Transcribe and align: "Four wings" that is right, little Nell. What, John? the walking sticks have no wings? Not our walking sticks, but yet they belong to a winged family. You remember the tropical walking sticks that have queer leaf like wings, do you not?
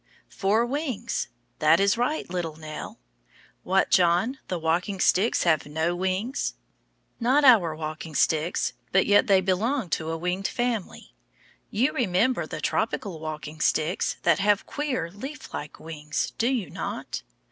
"Four 0.29 0.65
wings" 0.65 1.27
that 1.59 1.79
is 1.79 1.95
right, 1.95 2.27
little 2.27 2.55
Nell. 2.55 2.97
What, 3.61 3.91
John? 3.91 4.39
the 4.47 4.57
walking 4.57 4.99
sticks 4.99 5.43
have 5.43 5.67
no 5.67 5.95
wings? 5.95 6.55
Not 7.19 7.43
our 7.43 7.75
walking 7.75 8.15
sticks, 8.15 8.73
but 8.91 9.05
yet 9.05 9.27
they 9.27 9.41
belong 9.41 9.91
to 9.91 10.09
a 10.09 10.17
winged 10.17 10.47
family. 10.47 11.13
You 11.69 11.93
remember 11.93 12.47
the 12.47 12.61
tropical 12.61 13.19
walking 13.19 13.59
sticks 13.61 14.15
that 14.23 14.39
have 14.39 14.65
queer 14.65 15.11
leaf 15.11 15.53
like 15.53 15.79
wings, 15.79 16.31
do 16.39 16.47
you 16.47 16.71
not? 16.71 17.21